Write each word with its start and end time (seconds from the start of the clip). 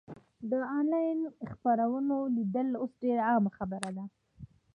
د 0.49 0.51
انلاین 0.77 1.19
خپرونو 1.51 2.15
لیدل 2.35 2.67
اوس 2.81 2.91
ډېره 3.03 3.21
عامه 3.29 3.51
خبره 3.57 3.89
ده. 3.97 4.05